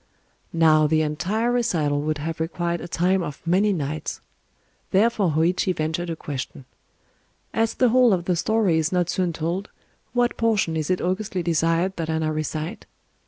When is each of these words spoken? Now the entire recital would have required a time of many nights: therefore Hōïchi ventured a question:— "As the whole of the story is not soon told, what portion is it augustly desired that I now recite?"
Now 0.51 0.87
the 0.87 1.03
entire 1.03 1.51
recital 1.51 2.01
would 2.01 2.17
have 2.17 2.39
required 2.39 2.81
a 2.81 2.87
time 2.87 3.21
of 3.21 3.39
many 3.45 3.71
nights: 3.71 4.19
therefore 4.89 5.33
Hōïchi 5.33 5.75
ventured 5.75 6.09
a 6.09 6.15
question:— 6.15 6.65
"As 7.53 7.75
the 7.75 7.89
whole 7.89 8.11
of 8.11 8.25
the 8.25 8.35
story 8.35 8.79
is 8.79 8.91
not 8.91 9.11
soon 9.11 9.31
told, 9.31 9.69
what 10.13 10.37
portion 10.37 10.75
is 10.75 10.89
it 10.89 11.01
augustly 11.01 11.43
desired 11.43 11.97
that 11.97 12.09
I 12.09 12.17
now 12.17 12.31
recite?" 12.31 12.87